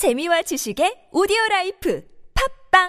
재미와 0.00 0.40
지식의 0.40 1.08
오디오 1.12 1.36
라이프 1.50 2.02
팟빵 2.72 2.88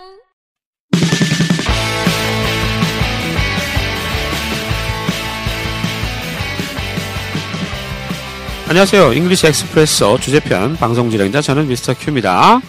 안녕하세요. 8.70 9.12
English 9.12 9.48
Expresso 9.48 10.20
주제편 10.20 10.78
방송 10.78 11.10
진행자 11.10 11.42
저는 11.42 11.68
Mr. 11.68 11.96
Q입니다. 11.96 12.62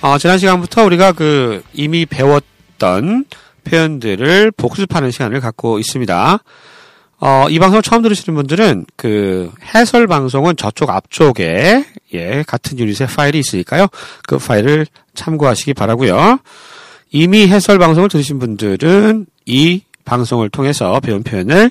어, 0.00 0.16
지난 0.16 0.38
시간부터 0.38 0.84
우리가 0.86 1.12
그 1.12 1.62
이미 1.74 2.06
배웠던 2.06 3.26
표현들을 3.64 4.50
복습하는 4.52 5.10
시간을 5.10 5.40
갖고 5.40 5.78
있습니다. 5.78 6.38
어, 7.20 7.46
이 7.50 7.58
방송 7.58 7.82
처음 7.82 8.02
들으시는 8.02 8.36
분들은 8.36 8.86
그 8.96 9.50
해설 9.74 10.06
방송은 10.06 10.56
저쪽 10.56 10.90
앞쪽에 10.90 11.84
예, 12.14 12.44
같은 12.46 12.78
유닛의 12.78 13.08
파일이 13.08 13.40
있으니까요. 13.40 13.88
그 14.26 14.38
파일을 14.38 14.86
참고하시기 15.14 15.74
바라고요. 15.74 16.38
이미 17.10 17.48
해설 17.48 17.78
방송을 17.78 18.08
들으신 18.08 18.38
분들은 18.38 19.26
이 19.46 19.82
방송을 20.04 20.48
통해서 20.48 21.00
배운 21.00 21.22
표현을 21.22 21.70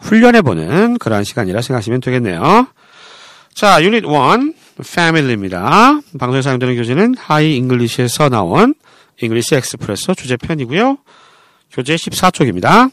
훈련해 0.00 0.42
보는 0.42 0.98
그러한 0.98 1.24
시간이라 1.24 1.62
생각하시면 1.62 2.00
되겠네요. 2.00 2.66
자, 3.54 3.82
유닛 3.82 4.04
1, 4.04 4.54
family입니다. 4.80 6.00
방송에 6.18 6.42
사용되는 6.42 6.74
교재는 6.74 7.14
Hi 7.16 7.56
English에서 7.56 8.28
나온 8.28 8.74
English 9.22 9.54
Expresso 9.54 10.14
주제편이고요. 10.14 10.98
교재 11.70 11.94
14쪽입니다. 11.94 12.90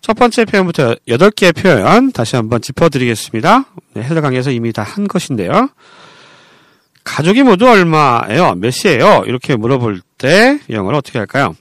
첫 0.00 0.16
번째 0.16 0.44
표현부터 0.44 0.94
8개의 1.08 1.54
표현 1.56 2.12
다시 2.12 2.36
한번 2.36 2.60
짚어드리겠습니다. 2.62 3.64
네, 3.94 4.02
해설 4.02 4.22
강의에서 4.22 4.50
이미 4.50 4.72
다 4.72 4.82
한 4.82 5.06
것인데요. 5.08 5.68
가족이 7.04 7.42
모두 7.42 7.68
얼마예요? 7.68 8.54
몇이에요? 8.56 9.24
이렇게 9.26 9.56
물어볼 9.56 10.00
때 10.18 10.60
영어로 10.70 10.98
어떻게 10.98 11.18
할까요? 11.18 11.54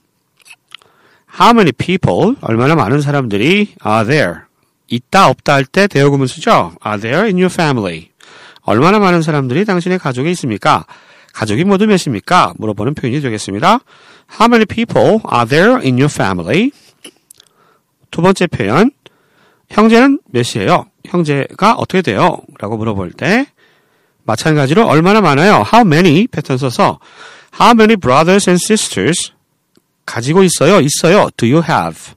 How 1.39 1.51
many 1.53 1.71
people? 1.71 2.35
얼마나 2.41 2.75
많은 2.75 3.01
사람들이 3.01 3.75
are 3.85 4.05
there? 4.07 4.35
있다 4.87 5.29
없다 5.29 5.53
할 5.53 5.65
때 5.65 5.87
대어구문 5.87 6.27
쓰죠. 6.27 6.73
Are 6.85 6.99
there 6.99 7.23
in 7.25 7.35
your 7.37 7.51
family? 7.53 8.09
얼마나 8.61 8.99
많은 8.99 9.21
사람들이 9.21 9.65
당신의 9.65 9.99
가족에 9.99 10.29
있습니까? 10.31 10.85
가족이 11.33 11.63
모두 11.65 11.85
몇입니까? 11.85 12.53
물어보는 12.57 12.93
표현이 12.95 13.21
되겠습니다. 13.21 13.79
How 14.39 14.47
many 14.49 14.65
people 14.65 15.19
are 15.33 15.47
there 15.47 15.75
in 15.75 15.95
your 15.95 16.11
family? 16.11 16.71
두 18.11 18.21
번째 18.21 18.47
표현. 18.47 18.91
형제는 19.69 20.19
몇이에요? 20.31 20.85
형제가 21.05 21.73
어떻게 21.73 22.01
돼요? 22.01 22.37
라고 22.59 22.77
물어볼 22.77 23.11
때 23.11 23.47
마찬가지로 24.23 24.85
얼마나 24.87 25.21
많아요? 25.21 25.63
How 25.73 25.81
many 25.85 26.27
패턴 26.27 26.57
써서 26.57 26.99
How 27.59 27.73
many 27.73 27.95
brothers 27.95 28.49
and 28.49 28.63
sisters 28.63 29.31
가지고 30.05 30.43
있어요? 30.43 30.79
있어요. 30.79 31.29
Do 31.37 31.49
you 31.49 31.63
have? 31.67 32.13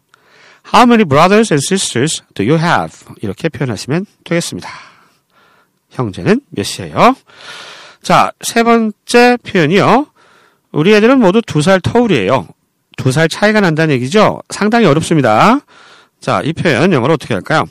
How 0.72 0.86
many 0.86 1.04
brothers 1.04 1.52
and 1.52 1.64
sisters 1.64 2.22
do 2.34 2.46
you 2.46 2.58
have? 2.58 2.92
이렇게 3.20 3.48
표현하시면 3.48 4.06
되겠습니다. 4.24 4.68
형제는 5.90 6.40
몇이에요? 6.50 7.16
자, 8.02 8.30
세 8.42 8.62
번째 8.62 9.38
표현이요. 9.42 10.06
우리 10.72 10.94
애들은 10.94 11.18
모두 11.18 11.42
두 11.42 11.60
살 11.62 11.80
터울이에요. 11.80 12.46
두 13.00 13.10
살 13.12 13.28
차이가 13.28 13.60
난다는 13.60 13.94
얘기죠? 13.94 14.40
상당히 14.50 14.84
어렵습니다. 14.86 15.60
자, 16.20 16.42
이 16.44 16.52
표현 16.52 16.92
영어로 16.92 17.14
어떻게 17.14 17.32
할까요? 17.34 17.64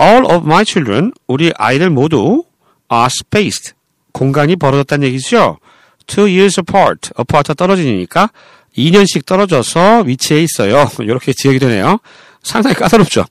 All 0.00 0.24
of 0.24 0.46
my 0.46 0.64
children, 0.64 1.12
우리 1.26 1.52
아이들 1.56 1.90
모두 1.90 2.44
are 2.90 3.06
spaced. 3.06 3.74
공간이 4.12 4.56
벌어졌다는 4.56 5.06
얘기죠? 5.08 5.58
Two 6.06 6.24
years 6.24 6.60
apart. 6.60 7.10
apart 7.18 7.54
떨어지니까 7.54 8.30
2년씩 8.76 9.26
떨어져서 9.26 10.02
위치해 10.06 10.42
있어요. 10.42 10.88
이렇게 11.00 11.32
지역이 11.32 11.58
되네요. 11.58 11.98
상당히 12.42 12.74
까다롭죠. 12.76 13.26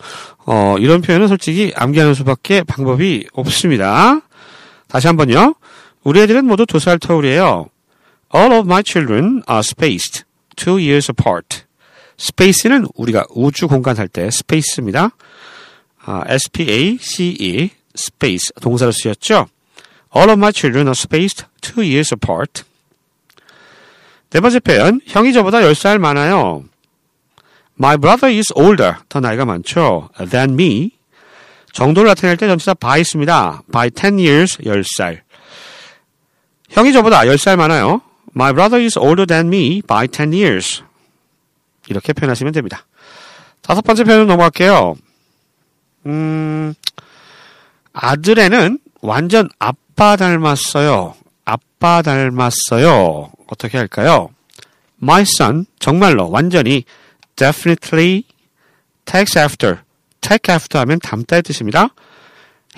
어, 0.45 0.75
이런 0.79 1.01
표현은 1.01 1.27
솔직히 1.27 1.73
암기하는 1.75 2.13
수밖에 2.13 2.63
방법이 2.63 3.25
없습니다. 3.33 4.21
다시 4.87 5.07
한번요. 5.07 5.55
우리 6.03 6.21
애들은 6.21 6.45
모두 6.45 6.65
두 6.67 6.79
살 6.79 6.99
터울이에요. 6.99 7.67
All 8.33 8.53
of 8.53 8.65
my 8.65 8.81
children 8.83 9.43
are 9.47 9.63
spaced 9.63 10.23
two 10.55 10.77
years 10.77 11.09
apart. 11.09 11.63
스페이스는 12.17 12.87
우리가 12.95 13.25
우주 13.29 13.67
공간 13.67 13.97
할 13.97 14.07
때. 14.07 14.29
아, 16.05 16.23
S-P-A-C-E, 16.27 17.69
space 17.97 18.51
동사로 18.61 18.91
쓰였죠. 18.91 19.47
All 20.15 20.29
of 20.29 20.37
my 20.37 20.51
children 20.51 20.87
are 20.87 20.95
spaced 20.95 21.45
two 21.61 21.83
years 21.83 22.13
apart. 22.13 22.63
네 24.29 24.39
번째 24.39 24.59
표현, 24.59 25.01
형이 25.05 25.33
저보다 25.33 25.59
10살 25.59 25.97
많아요. 25.97 26.63
My 27.79 27.97
brother 27.97 28.35
is 28.35 28.51
older. 28.55 28.95
더 29.07 29.19
나이가 29.19 29.45
많죠. 29.45 30.09
than 30.29 30.53
me. 30.53 30.91
정도를 31.71 32.09
나타낼 32.09 32.37
때 32.37 32.47
전치사 32.47 32.73
by 32.75 33.01
있습니다. 33.01 33.63
by 33.71 33.89
10 33.89 34.19
years, 34.19 34.57
10살. 34.57 35.21
형이 36.69 36.91
저보다 36.93 37.21
10살 37.21 37.55
많아요. 37.55 38.01
My 38.35 38.53
brother 38.53 38.79
is 38.83 38.97
older 38.97 39.25
than 39.25 39.47
me 39.47 39.81
by 39.81 40.07
10 40.07 40.33
years. 40.33 40.83
이렇게 41.87 42.13
표현하시면 42.13 42.53
됩니다. 42.53 42.85
다섯 43.61 43.81
번째 43.81 44.03
표현은 44.03 44.27
넘어갈게요. 44.27 44.95
음, 46.05 46.73
아들애는 47.93 48.79
완전 49.01 49.49
아빠 49.59 50.15
닮았어요. 50.15 51.15
아빠 51.45 52.01
닮았어요. 52.01 53.31
어떻게 53.47 53.77
할까요? 53.77 54.29
My 55.01 55.21
son, 55.21 55.65
정말로, 55.79 56.29
완전히, 56.29 56.83
definitely 57.35 58.23
takes 59.05 59.37
after. 59.37 59.77
take 60.21 60.53
after 60.53 60.79
하면 60.81 60.99
닮다의 60.99 61.41
뜻입니다. 61.43 61.89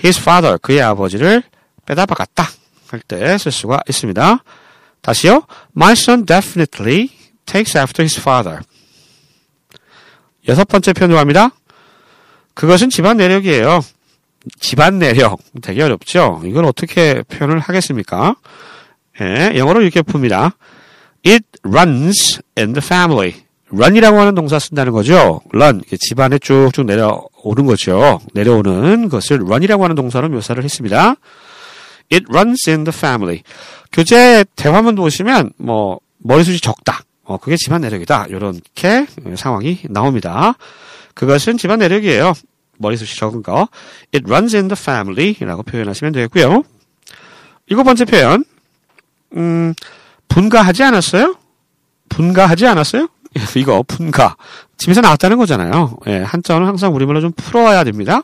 His 0.02 0.18
father, 0.20 0.58
그의 0.58 0.80
아버지를 0.80 1.42
빼다 1.84 2.06
박았다. 2.06 2.44
할 2.88 3.00
때 3.08 3.36
쓸 3.38 3.50
수가 3.52 3.80
있습니다. 3.88 4.42
다시요. 5.02 5.42
My 5.76 5.92
son 5.92 6.24
definitely 6.24 7.10
takes 7.44 7.76
after 7.76 8.02
his 8.02 8.18
father. 8.18 8.60
여섯 10.48 10.66
번째 10.66 10.92
표현으로 10.92 11.18
갑니다. 11.18 11.50
그것은 12.54 12.90
집안 12.90 13.16
내력이에요. 13.16 13.80
집안 14.60 14.98
내력. 14.98 15.40
되게 15.60 15.82
어렵죠? 15.82 16.42
이걸 16.44 16.64
어떻게 16.64 17.22
표현을 17.22 17.58
하겠습니까? 17.60 18.36
예, 19.20 19.52
영어로 19.56 19.82
이렇게 19.82 20.02
풉니다. 20.02 20.52
It 21.26 21.44
runs 21.64 22.40
in 22.56 22.72
the 22.72 22.84
family. 22.84 23.34
run이라고 23.72 24.18
하는 24.18 24.34
동사 24.34 24.58
쓴다는 24.58 24.92
거죠. 24.92 25.40
run. 25.54 25.82
집안에 25.98 26.38
쭉쭉 26.38 26.86
내려오는 26.86 27.66
거죠. 27.66 28.20
내려오는 28.34 29.08
것을 29.08 29.42
run이라고 29.42 29.84
하는 29.84 29.96
동사로 29.96 30.28
묘사를 30.28 30.62
했습니다. 30.62 31.16
It 32.12 32.26
runs 32.28 32.68
in 32.68 32.84
the 32.84 32.96
family. 32.96 33.42
교재 33.92 34.44
대화문 34.56 34.94
보시면 34.94 35.52
뭐 35.56 36.00
머리숱이 36.18 36.60
적다. 36.60 37.02
어, 37.24 37.38
그게 37.38 37.56
집안 37.56 37.80
내력이다. 37.80 38.26
이렇게 38.28 39.06
상황이 39.36 39.80
나옵니다. 39.88 40.54
그것은 41.14 41.56
집안 41.56 41.78
내력이에요. 41.78 42.34
머리숱이 42.78 43.16
적은 43.18 43.42
거. 43.42 43.68
It 44.14 44.24
runs 44.26 44.54
in 44.56 44.68
the 44.68 44.76
family라고 44.78 45.62
표현하시면 45.62 46.12
되겠고요. 46.12 46.62
일곱 47.66 47.84
번째 47.84 48.04
표현. 48.04 48.44
음, 49.36 49.74
분가하지 50.28 50.82
않았어요? 50.82 51.36
분가하지 52.08 52.66
않았어요? 52.66 53.08
이거 53.56 53.82
분가. 53.82 54.36
집에서 54.76 55.00
나왔다는 55.00 55.38
거잖아요. 55.38 55.96
예, 56.08 56.18
한자어는 56.18 56.66
항상 56.66 56.94
우리말로 56.94 57.20
좀 57.20 57.32
풀어와야 57.32 57.84
됩니다. 57.84 58.22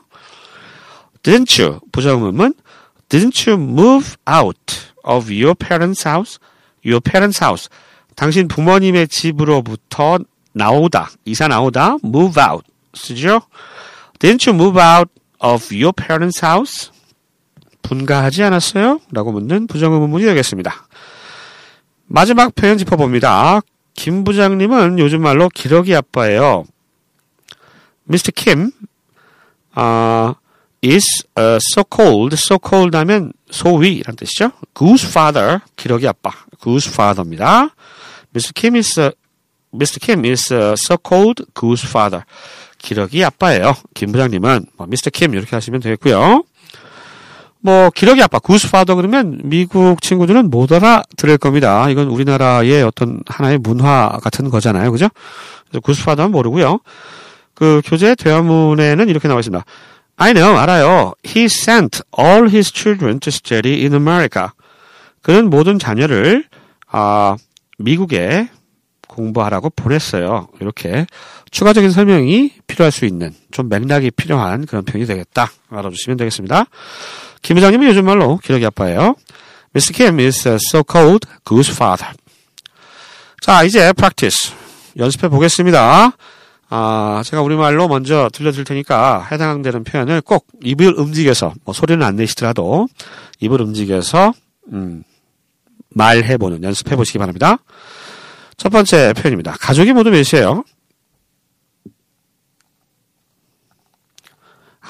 Didn't 1.23 1.63
you? 1.63 1.79
부정음은 1.91 2.53
Didn't 3.09 3.47
you 3.47 3.57
move 3.57 4.17
out 4.27 4.93
of 5.03 5.31
your 5.31 5.55
parents' 5.55 6.07
house? 6.07 6.39
Your 6.85 7.01
parents' 7.01 7.43
house. 7.43 7.69
당신 8.15 8.47
부모님의 8.47 9.07
집으로부터 9.07 10.19
나오다, 10.53 11.09
이사 11.25 11.47
나오다, 11.47 11.97
move 12.03 12.41
out 12.41 12.65
쓰죠? 12.93 13.41
Didn't 14.19 14.47
you 14.47 14.55
move 14.55 14.79
out 14.81 15.09
of 15.39 15.73
your 15.73 15.91
parents' 15.93 16.43
house? 16.45 16.91
분가하지 17.81 18.43
않았어요? 18.43 18.99
라고 19.11 19.31
묻는 19.31 19.67
부정의문문이 19.67 20.25
되겠습니다. 20.25 20.87
마지막 22.07 22.53
표현 22.55 22.77
짚어봅니다. 22.77 23.61
김 23.93 24.23
부장님은 24.23 24.99
요즘 24.99 25.21
말로 25.21 25.49
기러기 25.49 25.95
아빠예요. 25.95 26.65
Mr. 28.09 28.31
Kim 28.35 28.71
uh, 29.77 30.33
is 30.83 31.05
so 31.35 31.83
cold, 31.93 32.33
so 32.33 32.57
cold 32.65 32.95
하면 32.97 33.33
소위라는 33.49 34.15
뜻이죠. 34.15 34.51
Goose 34.77 35.09
father, 35.09 35.59
기러기 35.75 36.07
아빠, 36.07 36.31
goose 36.61 36.91
father입니다. 36.91 37.69
Mr. 38.33 38.53
Kim 38.53 38.75
is 38.75 39.11
Mr. 39.73 39.99
Kim 39.99 40.23
is 40.25 40.53
so 40.53 40.97
called 41.05 41.45
goose 41.59 41.87
father. 41.87 42.23
기러기 42.77 43.23
아빠예요. 43.23 43.75
김 43.93 44.11
부장님은 44.11 44.67
뭐, 44.77 44.87
Mr. 44.87 45.11
Kim 45.11 45.33
이렇게 45.33 45.55
하시면 45.55 45.81
되겠고요. 45.81 46.43
뭐 47.61 47.89
기러기 47.89 48.23
아빠 48.23 48.39
구스파더 48.39 48.95
그러면 48.95 49.41
미국 49.43 50.01
친구들은 50.01 50.49
못 50.49 50.71
알아들을 50.71 51.37
겁니다. 51.39 51.89
이건 51.89 52.07
우리나라의 52.07 52.83
어떤 52.83 53.19
하나의 53.27 53.57
문화 53.57 54.17
같은 54.23 54.49
거잖아요. 54.49 54.93
그죠? 54.93 55.09
그래서 55.67 55.81
구스파더는 55.81 56.31
모르고요. 56.31 56.79
그 57.55 57.81
교재 57.83 58.15
대화문에는 58.15 59.09
이렇게 59.09 59.27
나와 59.27 59.41
있습니다. 59.41 59.65
I 60.21 60.33
know, 60.33 60.57
알아요. 60.57 61.13
He 61.25 61.45
sent 61.45 62.01
all 62.17 62.49
his 62.49 62.73
children 62.73 63.21
to 63.21 63.29
study 63.29 63.79
in 63.81 63.93
America. 63.93 64.49
그는 65.21 65.49
모든 65.49 65.79
자녀를 65.79 66.43
아, 66.91 67.37
미국에 67.77 68.49
공부하라고 69.07 69.69
보냈어요. 69.71 70.49
이렇게 70.59 71.05
추가적인 71.51 71.91
설명이 71.91 72.51
필요할 72.67 72.91
수 72.91 73.05
있는 73.05 73.33
좀 73.51 73.69
맥락이 73.69 74.11
필요한 74.11 74.65
그런 74.65 74.83
표현이 74.83 75.07
되겠다. 75.07 75.49
알아주시면 75.69 76.17
되겠습니다. 76.17 76.65
김 77.41 77.55
부장님은 77.55 77.87
요즘 77.87 78.05
말로 78.05 78.37
기러기 78.37 78.65
아빠예요. 78.65 79.15
Mr. 79.73 79.93
Kim 79.93 80.19
is 80.19 80.47
a 80.47 80.55
so-called 80.55 81.27
goose 81.45 81.73
father. 81.73 82.13
자, 83.41 83.63
이제 83.63 83.93
practice. 83.93 84.53
연습해 84.97 85.29
보겠습니다. 85.29 86.11
아, 86.71 87.23
제가 87.25 87.41
우리말로 87.41 87.87
먼저 87.87 88.29
들려드릴 88.31 88.63
테니까 88.63 89.27
해당되는 89.31 89.83
표현을 89.83 90.21
꼭 90.21 90.45
입을 90.63 90.99
움직여서, 90.99 91.53
뭐 91.65 91.73
소리는 91.73 92.05
안 92.05 92.15
내시더라도 92.15 92.87
입을 93.39 93.59
움직여서, 93.61 94.33
음, 94.73 95.03
말해보는, 95.89 96.63
연습해보시기 96.63 97.17
바랍니다. 97.17 97.57
첫 98.55 98.69
번째 98.69 99.13
표현입니다. 99.13 99.53
가족이 99.53 99.93
모두 99.93 100.11
몇이에요? 100.11 100.63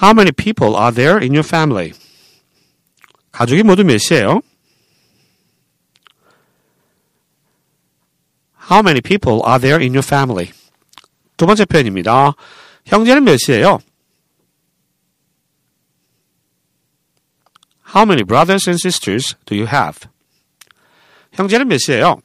How 0.02 0.12
many 0.12 0.32
people 0.32 0.76
are 0.76 0.94
there 0.94 1.20
in 1.22 1.32
your 1.32 1.46
family? 1.46 1.94
가족이 3.32 3.64
모두 3.64 3.84
몇이에요? 3.86 4.42
How 8.70 8.82
many 8.82 9.00
people 9.00 9.42
are 9.48 9.60
there 9.60 9.82
in 9.82 9.94
your 9.94 10.06
family? 10.06 10.52
두 11.40 11.46
번째 11.46 11.64
표현입니다. 11.64 12.34
형제는 12.86 13.24
몇이에요? 13.24 13.80
How 17.96 18.04
many 18.04 18.24
brothers 18.26 18.70
and 18.70 18.78
sisters 18.78 19.38
do 19.46 19.58
you 19.58 19.66
have? 19.66 20.10
형제는 21.32 21.70
몇이에요? 21.70 22.22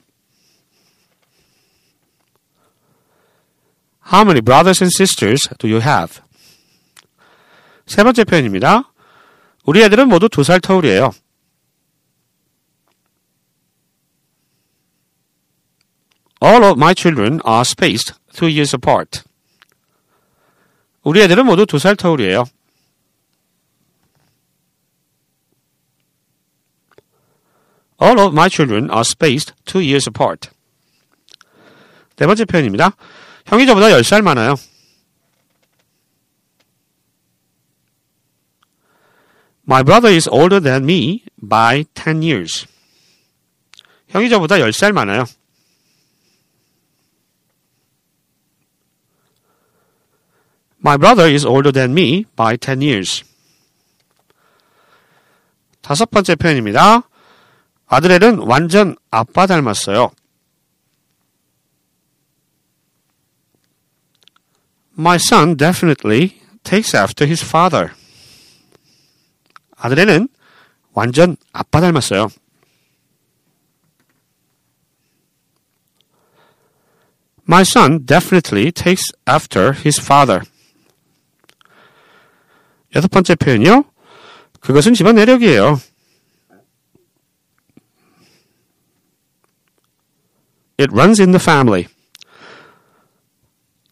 How 4.04 4.24
many 4.24 4.40
brothers 4.40 4.82
and 4.82 4.92
sisters 4.92 5.48
do 5.58 5.70
you 5.70 5.80
have? 5.80 6.20
세 7.86 8.02
번째 8.02 8.24
표현입니다. 8.24 8.92
우리 9.64 9.80
애들은 9.84 10.08
모두 10.08 10.28
두 10.28 10.42
살 10.42 10.58
터울이에요. 10.60 11.12
All 16.42 16.64
of 16.64 16.76
my 16.76 16.94
children 16.96 17.38
are 17.46 17.60
spaced 17.60 18.23
two 18.34 18.48
years 18.48 18.74
apart. 18.74 19.22
우리 21.02 21.22
애들은 21.22 21.46
모두 21.46 21.66
두 21.66 21.78
살 21.78 21.96
터울이에요. 21.96 22.44
All 28.00 28.18
of 28.18 28.32
my 28.34 28.48
children 28.48 28.90
are 28.90 29.04
spaced 29.04 29.54
two 29.64 29.80
years 29.80 30.08
apart. 30.08 30.50
네 32.16 32.26
번째 32.26 32.44
표현입니다. 32.44 32.96
형이 33.46 33.66
저보다 33.66 33.88
10살 33.88 34.22
많아요. 34.22 34.54
My 39.66 39.82
brother 39.82 40.14
is 40.14 40.28
older 40.28 40.60
than 40.60 40.84
me 40.84 41.24
by 41.40 41.84
10 41.94 42.22
years. 42.22 42.66
형이 44.08 44.28
저보다 44.28 44.56
10살 44.56 44.92
많아요. 44.92 45.24
My 50.83 50.97
brother 50.97 51.27
is 51.27 51.45
older 51.45 51.71
than 51.71 51.93
me 51.93 52.25
by 52.35 52.55
10 52.55 52.81
years. 52.81 53.23
다섯 55.81 56.09
번째 56.09 56.35
표현입니다. 56.35 57.03
아드렐은 57.87 58.39
완전 58.39 58.95
아빠 59.11 59.47
닮았어요. 59.47 60.11
My 64.97 65.15
son 65.15 65.55
definitely 65.57 66.41
takes 66.63 66.95
after 66.95 67.25
his 67.25 67.43
father. 67.43 67.93
아드렐은 69.77 70.27
완전 70.93 71.37
아빠 71.53 71.81
닮았어요. 71.81 72.29
My 77.47 77.61
son 77.61 78.05
definitely 78.05 78.71
takes 78.71 79.11
after 79.25 79.73
his 79.73 79.99
father. 79.99 80.43
여섯 82.94 83.10
번째 83.10 83.34
표현이요. 83.34 83.84
그것은 84.60 84.94
집안 84.94 85.16
내력이에요. 85.16 85.80
It 90.78 90.90
runs 90.92 91.20
in 91.20 91.32
the 91.32 91.40
family. 91.40 91.86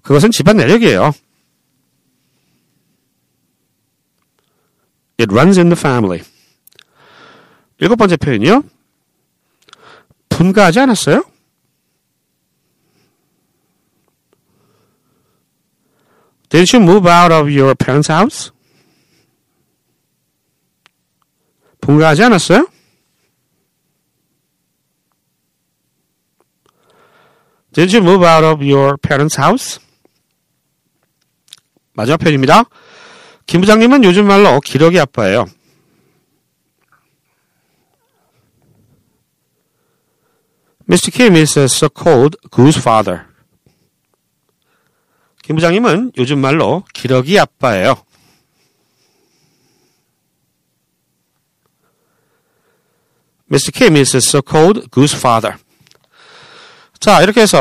그것은 0.03 0.31
집안 0.31 0.57
내력이에요. 0.57 1.13
It 5.19 5.33
runs 5.33 5.59
in 5.59 5.69
the 5.69 5.79
family. 5.79 6.23
일곱 7.79 7.97
번째 7.97 8.17
표현이요. 8.17 8.65
분가하지 10.29 10.81
않았어요? 10.81 11.25
Didn't 16.49 16.75
you 16.75 16.83
move 16.83 17.09
out 17.09 17.33
of 17.33 17.49
your 17.49 17.75
parents' 17.75 18.11
house? 18.11 18.52
분가하지 21.83 22.23
않았어요? 22.23 22.67
Did 27.75 27.95
you 27.95 28.03
move 28.07 28.27
out 28.27 28.45
of 28.45 28.63
your 28.63 28.97
parents' 28.97 29.39
house? 29.39 29.81
마지막 31.95 32.19
표현입니다. 32.19 32.65
김 33.47 33.61
부장님은 33.61 34.05
요즘 34.05 34.27
말로 34.27 34.61
기러기 34.61 34.99
아빠예요. 34.99 35.47
Mr. 40.89 41.11
Kim 41.11 41.37
is 41.37 41.59
a 41.59 41.65
so-called 41.65 42.37
goose 42.51 42.79
father. 42.79 43.25
김 45.43 45.57
부장님은 45.57 46.13
요즘 46.19 46.39
말로 46.39 46.85
기러기 46.93 47.39
아빠예요. 47.39 47.95
Mr. 53.53 53.71
Kim 53.71 53.97
is 53.97 54.17
a 54.17 54.21
so-called 54.21 54.91
goose 54.91 55.15
father. 55.15 55.57
자, 56.99 57.21
이렇게 57.21 57.43
해서 57.43 57.59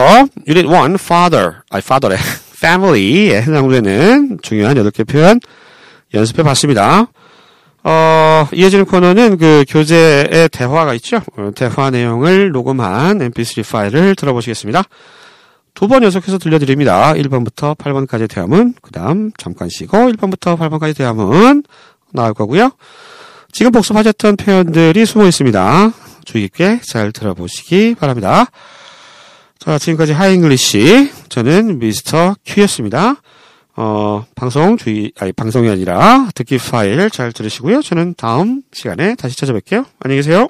Unit 0.47 0.67
1, 0.67 0.95
Father, 0.95 1.55
아니 1.69 1.81
Father래, 1.83 2.17
Family에 2.55 3.41
해당되는 3.41 4.39
중요한 4.41 4.77
8개 4.77 5.05
표현 5.07 5.39
연습해 6.13 6.43
봤습니다. 6.43 7.07
어, 7.83 8.47
이어지는 8.53 8.85
코너는 8.85 9.37
그 9.37 9.65
교재의 9.67 10.49
대화가 10.49 10.93
있죠. 10.93 11.21
어, 11.37 11.49
대화 11.55 11.89
내용을 11.89 12.51
녹음한 12.51 13.17
mp3 13.31 13.69
파일을 13.69 14.15
들어보시겠습니다. 14.15 14.83
두 15.73 15.87
번 15.87 16.03
연속해서 16.03 16.37
들려드립니다. 16.37 17.13
1번부터 17.13 17.75
8번까지 17.77 18.29
대화문, 18.29 18.75
그 18.81 18.91
다음 18.91 19.31
잠깐 19.37 19.67
쉬고 19.69 19.97
1번부터 19.97 20.57
8번까지 20.57 20.95
대화문 20.95 21.63
나올 22.13 22.33
거고요. 22.33 22.71
지금 23.51 23.71
복습하셨던 23.71 24.37
표현들이 24.37 25.05
숨어 25.05 25.25
있습니다. 25.25 25.91
주의 26.25 26.43
깊게 26.45 26.81
잘 26.83 27.11
들어보시기 27.11 27.95
바랍니다. 27.95 28.45
자, 29.59 29.77
지금까지 29.77 30.13
하잉글리시 30.13 31.11
저는 31.29 31.79
미스터 31.79 32.35
큐였습니다. 32.45 33.15
어, 33.75 34.25
방송 34.35 34.77
주의, 34.77 35.11
아니, 35.19 35.31
방송이 35.31 35.69
아니라 35.69 36.29
듣기 36.35 36.57
파일 36.57 37.09
잘 37.09 37.31
들으시고요. 37.31 37.81
저는 37.81 38.15
다음 38.17 38.61
시간에 38.73 39.15
다시 39.15 39.35
찾아뵐게요. 39.37 39.85
안녕히 39.99 40.19
계세요. 40.21 40.47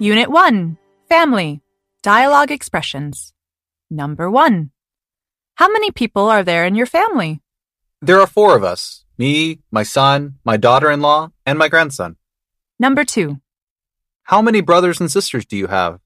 Unit 0.00 0.28
1 0.30 0.76
Family 1.08 1.60
Dialogue 2.02 2.52
Expressions. 2.52 3.32
Number 3.90 4.30
1. 4.30 4.70
How 5.60 5.68
many 5.70 5.90
people 5.90 6.30
are 6.30 6.44
there 6.44 6.64
in 6.64 6.74
your 6.74 6.86
family? 6.86 7.40
There 8.00 8.20
are 8.20 8.26
four 8.26 8.56
of 8.56 8.62
us 8.62 9.04
me, 9.18 9.58
my 9.72 9.82
son, 9.82 10.38
my 10.44 10.56
daughter 10.56 10.90
in 10.92 11.00
law, 11.00 11.32
and 11.44 11.58
my 11.58 11.68
grandson. 11.68 12.16
Number 12.78 13.04
2. 13.04 13.40
How 14.22 14.40
many 14.40 14.60
brothers 14.60 15.00
and 15.00 15.10
sisters 15.10 15.44
do 15.44 15.56
you 15.56 15.66
have? 15.66 15.98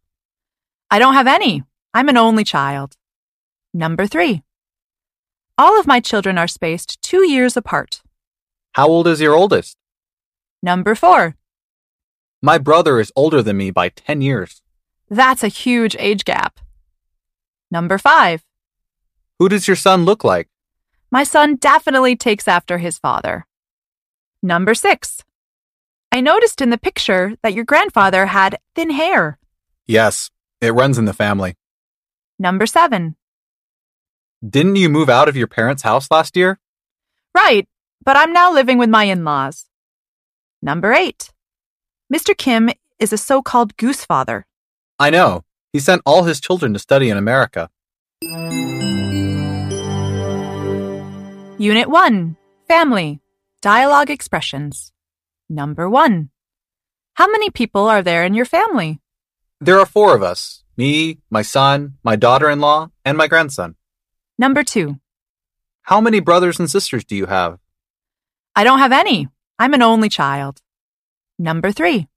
I 0.90 0.98
don't 0.98 1.12
have 1.12 1.26
any. 1.26 1.62
I'm 1.92 2.08
an 2.08 2.16
only 2.16 2.44
child. 2.44 2.96
Number 3.74 4.06
3. 4.06 4.42
All 5.58 5.78
of 5.78 5.86
my 5.86 6.00
children 6.00 6.38
are 6.38 6.48
spaced 6.48 7.02
two 7.02 7.28
years 7.28 7.54
apart. 7.54 8.00
How 8.72 8.88
old 8.88 9.06
is 9.06 9.20
your 9.20 9.34
oldest? 9.34 9.76
Number 10.62 10.94
4. 10.94 11.36
My 12.40 12.56
brother 12.56 12.98
is 12.98 13.12
older 13.14 13.42
than 13.42 13.58
me 13.58 13.70
by 13.70 13.90
10 13.90 14.22
years. 14.22 14.62
That's 15.10 15.44
a 15.44 15.48
huge 15.48 15.94
age 15.98 16.24
gap. 16.24 16.58
Number 17.70 17.98
5. 17.98 18.42
Who 19.38 19.50
does 19.50 19.68
your 19.68 19.76
son 19.76 20.06
look 20.06 20.24
like? 20.24 20.48
My 21.12 21.24
son 21.24 21.56
definitely 21.56 22.16
takes 22.16 22.48
after 22.48 22.78
his 22.78 22.98
father. 22.98 23.46
Number 24.42 24.74
6. 24.74 25.22
I 26.10 26.22
noticed 26.22 26.62
in 26.62 26.70
the 26.70 26.78
picture 26.78 27.34
that 27.42 27.52
your 27.52 27.66
grandfather 27.66 28.24
had 28.26 28.58
thin 28.74 28.88
hair. 28.88 29.38
Yes, 29.86 30.30
it 30.62 30.72
runs 30.72 30.96
in 30.96 31.04
the 31.04 31.12
family. 31.12 31.54
Number 32.38 32.64
7. 32.64 33.14
Didn't 34.48 34.76
you 34.76 34.88
move 34.88 35.10
out 35.10 35.28
of 35.28 35.36
your 35.36 35.46
parents' 35.46 35.82
house 35.82 36.10
last 36.10 36.34
year? 36.34 36.58
Right, 37.34 37.68
but 38.02 38.16
I'm 38.16 38.32
now 38.32 38.50
living 38.50 38.78
with 38.78 38.88
my 38.88 39.04
in 39.04 39.22
laws. 39.22 39.66
Number 40.62 40.94
8. 40.94 41.28
Mr. 42.12 42.34
Kim 42.34 42.70
is 42.98 43.12
a 43.12 43.18
so 43.18 43.42
called 43.42 43.76
goose 43.76 44.02
father. 44.02 44.46
I 44.98 45.10
know. 45.10 45.44
He 45.74 45.78
sent 45.78 46.00
all 46.06 46.22
his 46.22 46.40
children 46.40 46.72
to 46.72 46.78
study 46.78 47.10
in 47.10 47.18
America. 47.18 47.68
Unit 51.62 51.88
1 51.88 52.36
Family 52.66 53.20
Dialogue 53.60 54.10
Expressions. 54.10 54.92
Number 55.48 55.88
1. 55.88 56.28
How 57.14 57.30
many 57.30 57.50
people 57.50 57.86
are 57.86 58.02
there 58.02 58.24
in 58.24 58.34
your 58.34 58.44
family? 58.44 59.00
There 59.60 59.78
are 59.78 59.86
four 59.86 60.16
of 60.16 60.24
us 60.24 60.64
me, 60.76 61.18
my 61.30 61.42
son, 61.42 61.98
my 62.02 62.16
daughter 62.16 62.50
in 62.50 62.58
law, 62.58 62.90
and 63.04 63.16
my 63.16 63.28
grandson. 63.28 63.76
Number 64.36 64.64
2. 64.64 64.98
How 65.82 66.00
many 66.00 66.18
brothers 66.18 66.58
and 66.58 66.68
sisters 66.68 67.04
do 67.04 67.14
you 67.14 67.26
have? 67.26 67.60
I 68.56 68.64
don't 68.64 68.80
have 68.80 68.90
any. 68.90 69.28
I'm 69.56 69.72
an 69.72 69.82
only 69.82 70.08
child. 70.08 70.62
Number 71.38 71.70
3. 71.70 72.08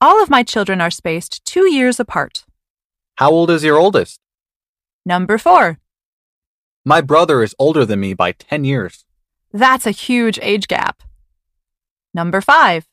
All 0.00 0.22
of 0.22 0.30
my 0.30 0.42
children 0.44 0.80
are 0.80 0.90
spaced 0.90 1.44
two 1.44 1.70
years 1.70 2.00
apart. 2.00 2.46
How 3.16 3.30
old 3.30 3.50
is 3.50 3.62
your 3.62 3.76
oldest? 3.76 4.18
Number 5.04 5.36
4. 5.36 5.78
My 6.84 7.02
brother 7.02 7.42
is 7.42 7.54
older 7.58 7.84
than 7.84 8.00
me 8.00 8.14
by 8.14 8.32
10 8.32 8.64
years. 8.64 9.04
That's 9.52 9.86
a 9.86 9.90
huge 9.90 10.38
age 10.40 10.66
gap. 10.66 11.02
Number 12.14 12.40
5. 12.40 12.86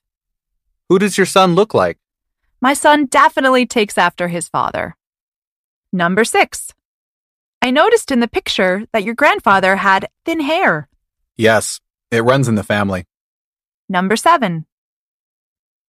Who 0.89 0.99
does 0.99 1.17
your 1.17 1.25
son 1.25 1.55
look 1.55 1.73
like? 1.73 1.97
My 2.59 2.73
son 2.73 3.05
definitely 3.05 3.65
takes 3.65 3.97
after 3.97 4.27
his 4.27 4.49
father. 4.49 4.97
Number 5.93 6.25
6. 6.25 6.73
I 7.61 7.71
noticed 7.71 8.11
in 8.11 8.19
the 8.19 8.27
picture 8.27 8.85
that 8.91 9.03
your 9.03 9.15
grandfather 9.15 9.77
had 9.77 10.09
thin 10.25 10.41
hair. 10.41 10.89
Yes, 11.37 11.79
it 12.11 12.23
runs 12.23 12.47
in 12.47 12.55
the 12.55 12.63
family. 12.63 13.05
Number 13.87 14.15
7. 14.17 14.65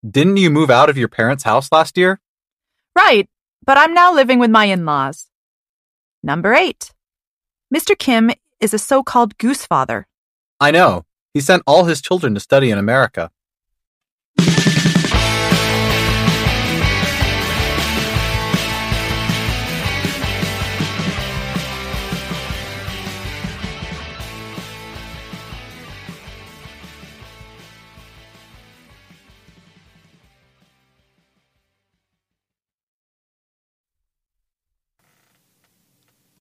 Didn't 0.08 0.36
you 0.36 0.50
move 0.50 0.70
out 0.70 0.88
of 0.88 0.96
your 0.96 1.08
parents' 1.08 1.42
house 1.42 1.72
last 1.72 1.98
year? 1.98 2.20
Right, 2.94 3.28
but 3.64 3.76
I'm 3.76 3.92
now 3.92 4.14
living 4.14 4.38
with 4.38 4.50
my 4.50 4.66
in 4.66 4.84
laws. 4.84 5.26
Number 6.22 6.54
8. 6.54 6.92
Mr. 7.74 7.98
Kim 7.98 8.30
is 8.60 8.72
a 8.72 8.78
so 8.78 9.02
called 9.02 9.36
goose 9.36 9.66
father. 9.66 10.06
I 10.58 10.70
know. 10.70 11.04
He 11.34 11.40
sent 11.42 11.62
all 11.66 11.84
his 11.84 12.00
children 12.00 12.32
to 12.32 12.40
study 12.40 12.70
in 12.70 12.78
America. 12.78 13.30